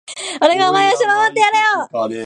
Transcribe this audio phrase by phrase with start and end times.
[0.41, 2.19] 俺がお前を一生守ってやるよ